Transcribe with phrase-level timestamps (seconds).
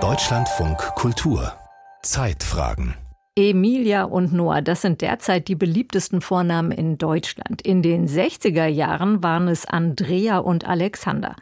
[0.00, 1.52] Deutschlandfunk Kultur
[2.02, 2.96] Zeitfragen
[3.36, 7.62] Emilia und Noah, das sind derzeit die beliebtesten Vornamen in Deutschland.
[7.62, 11.36] In den 60er Jahren waren es Andrea und Alexander.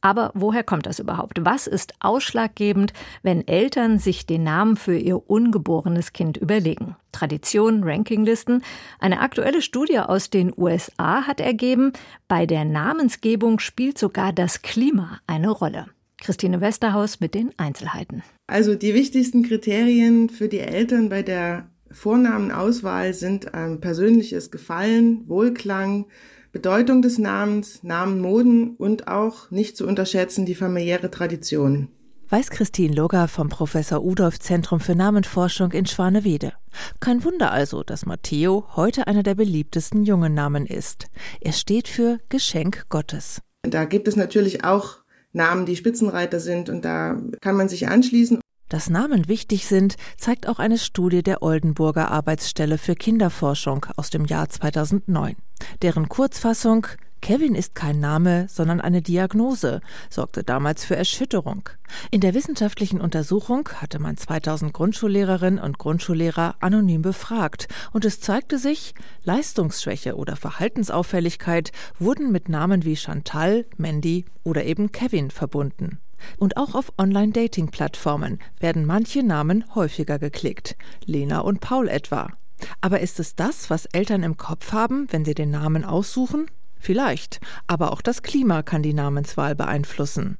[0.00, 1.44] Aber woher kommt das überhaupt?
[1.44, 6.96] Was ist ausschlaggebend, wenn Eltern sich den Namen für ihr ungeborenes Kind überlegen?
[7.12, 8.62] Tradition, Rankinglisten.
[8.98, 11.92] Eine aktuelle Studie aus den USA hat ergeben,
[12.28, 15.86] bei der Namensgebung spielt sogar das Klima eine Rolle.
[16.20, 18.22] Christine Westerhaus mit den Einzelheiten.
[18.46, 26.06] Also die wichtigsten Kriterien für die Eltern bei der Vornamenauswahl sind ein persönliches Gefallen, Wohlklang,
[26.52, 31.88] Bedeutung des Namens, Namenmoden und auch nicht zu unterschätzen die familiäre Tradition.
[32.30, 36.52] Weiß Christine Loger vom Professor Udolf Zentrum für Namenforschung in Schwanewede.
[37.00, 41.06] Kein Wunder also, dass Matteo heute einer der beliebtesten jungen Namen ist.
[41.40, 43.40] Er steht für Geschenk Gottes.
[43.62, 44.98] Da gibt es natürlich auch
[45.32, 48.40] Namen, die Spitzenreiter sind und da kann man sich anschließen.
[48.68, 54.26] Dass Namen wichtig sind, zeigt auch eine Studie der Oldenburger Arbeitsstelle für Kinderforschung aus dem
[54.26, 55.36] Jahr 2009.
[55.80, 56.86] Deren Kurzfassung
[57.20, 59.80] Kevin ist kein Name, sondern eine Diagnose,
[60.10, 61.68] sorgte damals für Erschütterung.
[62.10, 68.58] In der wissenschaftlichen Untersuchung hatte man 2000 Grundschullehrerinnen und Grundschullehrer anonym befragt und es zeigte
[68.58, 75.98] sich, Leistungsschwäche oder Verhaltensauffälligkeit wurden mit Namen wie Chantal, Mandy oder eben Kevin verbunden.
[76.36, 80.76] Und auch auf Online-Dating-Plattformen werden manche Namen häufiger geklickt.
[81.04, 82.32] Lena und Paul etwa.
[82.80, 86.46] Aber ist es das, was Eltern im Kopf haben, wenn sie den Namen aussuchen?
[86.78, 90.38] Vielleicht, aber auch das Klima kann die Namenswahl beeinflussen.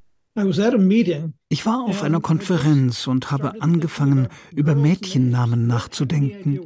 [1.49, 6.61] Ich war auf einer Konferenz und habe angefangen, über Mädchennamen nachzudenken.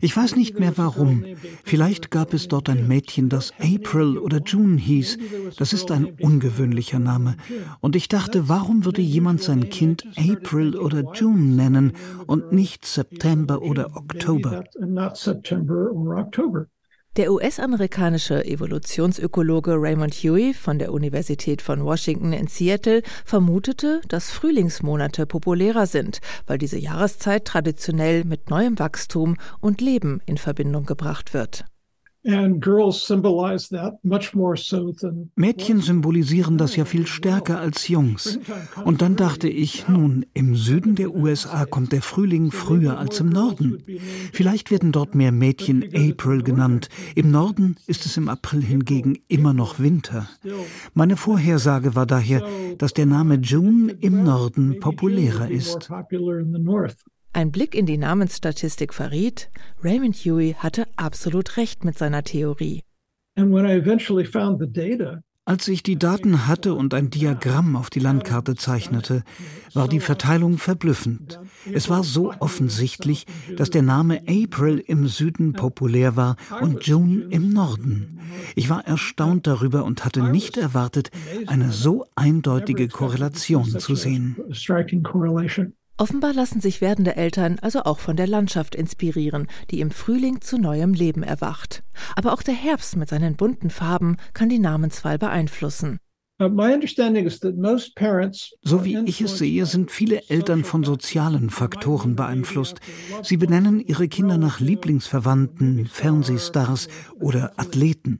[0.00, 1.24] Ich weiß nicht mehr warum.
[1.62, 5.18] Vielleicht gab es dort ein Mädchen, das April oder June hieß.
[5.56, 7.36] Das ist ein ungewöhnlicher Name.
[7.80, 11.92] Und ich dachte, warum würde jemand sein Kind April oder June nennen
[12.26, 14.64] und nicht September oder Oktober?
[17.18, 25.26] Der US-amerikanische Evolutionsökologe Raymond Huey von der Universität von Washington in Seattle vermutete, dass Frühlingsmonate
[25.26, 31.66] populärer sind, weil diese Jahreszeit traditionell mit neuem Wachstum und Leben in Verbindung gebracht wird.
[35.34, 38.38] Mädchen symbolisieren das ja viel stärker als Jungs.
[38.84, 43.28] Und dann dachte ich, nun, im Süden der USA kommt der Frühling früher als im
[43.28, 43.82] Norden.
[44.32, 46.88] Vielleicht werden dort mehr Mädchen April genannt.
[47.16, 50.28] Im Norden ist es im April hingegen immer noch Winter.
[50.94, 52.42] Meine Vorhersage war daher,
[52.78, 55.90] dass der Name June im Norden populärer ist.
[57.34, 59.50] Ein Blick in die Namensstatistik verriet,
[59.82, 62.82] Raymond Huey hatte absolut recht mit seiner Theorie.
[65.44, 69.24] Als ich die Daten hatte und ein Diagramm auf die Landkarte zeichnete,
[69.72, 71.40] war die Verteilung verblüffend.
[71.72, 73.26] Es war so offensichtlich,
[73.56, 78.20] dass der Name April im Süden populär war und June im Norden.
[78.54, 81.10] Ich war erstaunt darüber und hatte nicht erwartet,
[81.46, 84.36] eine so eindeutige Korrelation zu sehen.
[86.02, 90.58] Offenbar lassen sich werdende Eltern also auch von der Landschaft inspirieren, die im Frühling zu
[90.58, 91.84] neuem Leben erwacht.
[92.16, 95.98] Aber auch der Herbst mit seinen bunten Farben kann die Namenswahl beeinflussen.
[96.40, 96.48] So
[98.84, 102.80] wie ich es sehe, sind viele Eltern von sozialen Faktoren beeinflusst.
[103.22, 106.88] Sie benennen ihre Kinder nach Lieblingsverwandten, Fernsehstars
[107.20, 108.18] oder Athleten.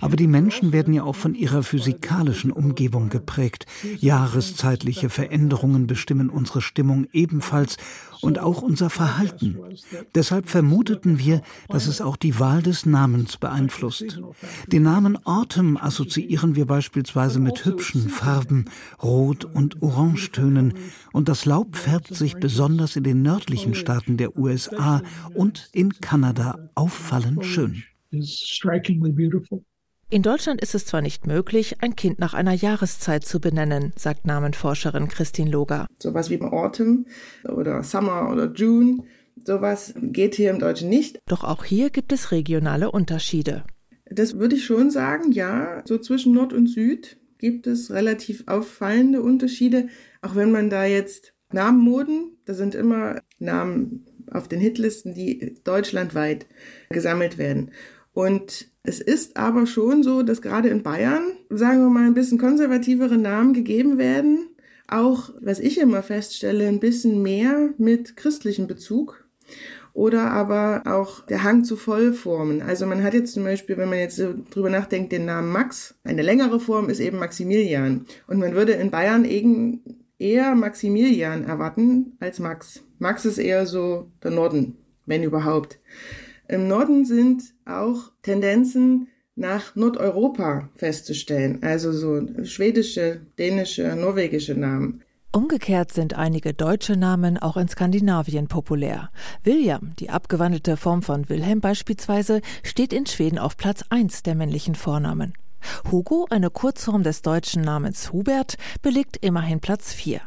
[0.00, 3.66] Aber die Menschen werden ja auch von ihrer physikalischen Umgebung geprägt.
[3.98, 7.76] Jahreszeitliche Veränderungen bestimmen unsere Stimmung ebenfalls
[8.20, 9.58] und auch unser Verhalten.
[10.14, 14.20] Deshalb vermuteten wir, dass es auch die Wahl des Namens beeinflusst.
[14.66, 18.66] Den Namen Autumn assoziieren wir beispielsweise mit hübschen Farben,
[19.02, 20.74] Rot- und Orangetönen,
[21.12, 25.02] und das Laub färbt sich besonders in den nördlichen Staaten der USA
[25.34, 27.84] und in Kanada auffallend schön.
[30.08, 34.26] In Deutschland ist es zwar nicht möglich, ein Kind nach einer Jahreszeit zu benennen, sagt
[34.26, 35.86] Namenforscherin Christine Loger.
[36.00, 37.06] Sowas wie Autumn
[37.48, 39.02] oder Summer oder June,
[39.44, 41.18] sowas geht hier im Deutschen nicht.
[41.26, 43.64] Doch auch hier gibt es regionale Unterschiede.
[44.08, 45.82] Das würde ich schon sagen, ja.
[45.86, 49.88] So zwischen Nord und Süd gibt es relativ auffallende Unterschiede,
[50.22, 56.46] auch wenn man da jetzt Namenmoden, da sind immer Namen auf den Hitlisten, die deutschlandweit
[56.90, 57.70] gesammelt werden.
[58.16, 62.38] Und es ist aber schon so, dass gerade in Bayern, sagen wir mal, ein bisschen
[62.38, 64.48] konservativere Namen gegeben werden.
[64.88, 69.26] Auch, was ich immer feststelle, ein bisschen mehr mit christlichem Bezug.
[69.92, 72.62] oder aber auch der Hang zu Vollformen.
[72.62, 75.94] Also man hat jetzt zum Beispiel, wenn man jetzt drüber nachdenkt, den Namen Max.
[76.04, 78.06] Eine längere Form ist eben Maximilian.
[78.26, 79.26] Und man würde in Bayern
[80.18, 82.82] eher Maximilian erwarten als Max.
[82.98, 85.80] Max ist eher so der Norden, wenn überhaupt.
[86.48, 95.02] Im Norden sind auch Tendenzen nach Nordeuropa festzustellen, also so schwedische, dänische, norwegische Namen.
[95.32, 99.10] Umgekehrt sind einige deutsche Namen auch in Skandinavien populär.
[99.44, 104.74] William, die abgewandelte Form von Wilhelm beispielsweise, steht in Schweden auf Platz 1 der männlichen
[104.74, 105.34] Vornamen.
[105.90, 110.20] Hugo, eine Kurzform des deutschen Namens Hubert, belegt immerhin Platz 4.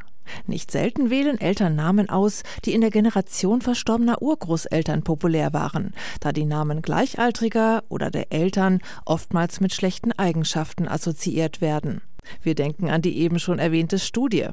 [0.47, 6.31] Nicht selten wählen Eltern Namen aus, die in der Generation verstorbener Urgroßeltern populär waren, da
[6.31, 12.01] die Namen Gleichaltriger oder der Eltern oftmals mit schlechten Eigenschaften assoziiert werden.
[12.41, 14.49] Wir denken an die eben schon erwähnte Studie.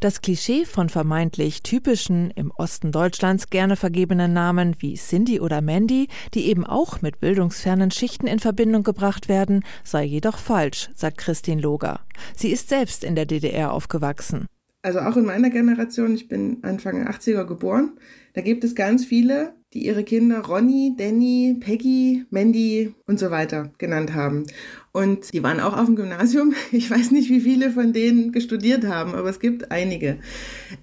[0.00, 6.08] Das Klischee von vermeintlich typischen, im Osten Deutschlands gerne vergebenen Namen wie Cindy oder Mandy,
[6.34, 11.62] die eben auch mit bildungsfernen Schichten in Verbindung gebracht werden, sei jedoch falsch, sagt Christine
[11.62, 12.00] Loger.
[12.34, 14.46] Sie ist selbst in der DDR aufgewachsen.
[14.86, 17.98] Also auch in meiner Generation, ich bin Anfang 80er geboren,
[18.34, 23.72] da gibt es ganz viele, die ihre Kinder Ronny, Danny, Peggy, Mandy und so weiter
[23.78, 24.46] genannt haben.
[24.92, 26.54] Und die waren auch auf dem Gymnasium.
[26.70, 30.18] Ich weiß nicht, wie viele von denen gestudiert haben, aber es gibt einige.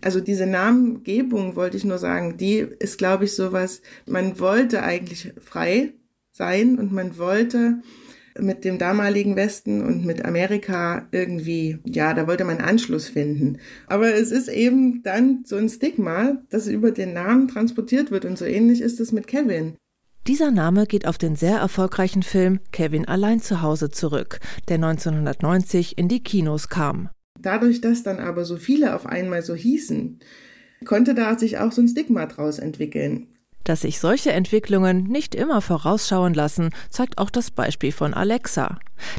[0.01, 5.31] Also diese Namengebung, wollte ich nur sagen, die ist, glaube ich, sowas, man wollte eigentlich
[5.39, 5.93] frei
[6.33, 7.79] sein und man wollte
[8.39, 13.57] mit dem damaligen Westen und mit Amerika irgendwie, ja, da wollte man Anschluss finden.
[13.87, 18.37] Aber es ist eben dann so ein Stigma, das über den Namen transportiert wird und
[18.37, 19.75] so ähnlich ist es mit Kevin.
[20.27, 24.39] Dieser Name geht auf den sehr erfolgreichen Film Kevin allein zu Hause zurück,
[24.69, 27.09] der 1990 in die Kinos kam.
[27.39, 30.19] Dadurch, dass dann aber so viele auf einmal so hießen,
[30.85, 33.32] konnte da sich auch so ein Stigma draus entwickeln.
[33.63, 38.77] Dass sich solche Entwicklungen nicht immer vorausschauen lassen, zeigt auch das Beispiel von Alexa.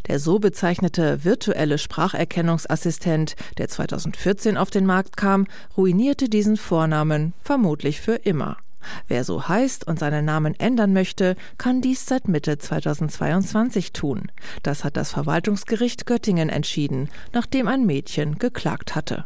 [0.08, 5.46] Der so bezeichnete virtuelle Spracherkennungsassistent, der 2014 auf den Markt kam,
[5.76, 8.56] ruinierte diesen Vornamen vermutlich für immer.
[9.08, 14.30] Wer so heißt und seinen Namen ändern möchte, kann dies seit Mitte 2022 tun.
[14.62, 19.24] Das hat das Verwaltungsgericht Göttingen entschieden, nachdem ein Mädchen geklagt hatte.